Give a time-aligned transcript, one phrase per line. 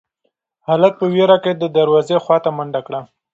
[0.67, 2.99] هلک په وېره کې د دروازې خواته منډه کړه.